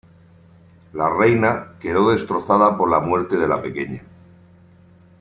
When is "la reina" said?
0.93-1.73